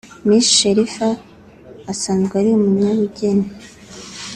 Miss 0.27 0.45
Sharifa 0.57 1.09
asanzwe 1.91 2.33
ari 2.41 2.49
umunyabugeni 2.57 3.47